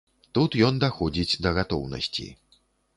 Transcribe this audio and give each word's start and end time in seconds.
Тут 0.37 0.57
ён 0.69 0.79
даходзіць 0.85 1.39
да 1.47 1.55
гатоўнасці. 1.61 2.29